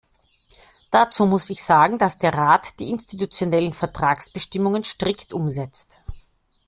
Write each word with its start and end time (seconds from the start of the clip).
Dazu 0.89 1.27
muss 1.27 1.51
ich 1.51 1.61
sagen, 1.63 1.99
dass 1.99 2.17
der 2.17 2.33
Rat 2.33 2.79
die 2.79 2.89
institutionellen 2.89 3.71
Vertragsbestimmungen 3.71 4.83
strikt 4.83 5.31
umsetzt. 5.31 5.99